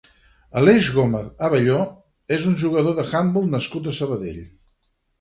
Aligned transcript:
Aleix 0.61 0.87
Gómez 0.95 1.27
Abelló 1.49 1.77
és 2.39 2.49
un 2.55 2.59
jugador 2.65 2.99
d'handbol 3.03 3.49
nascut 3.55 3.95
a 3.97 3.99
Sabadell. 4.03 4.47